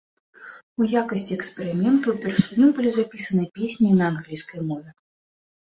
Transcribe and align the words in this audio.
У 0.83 0.87
якасці 1.01 1.35
эксперыменту 1.39 2.07
ўпершыню 2.15 2.67
былі 2.79 2.91
запісаны 2.99 3.43
песні 3.61 3.89
на 4.03 4.13
англійскай 4.15 4.61
мове. 4.73 4.91